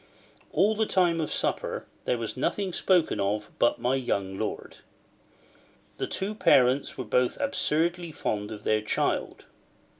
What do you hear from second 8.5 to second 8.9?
of their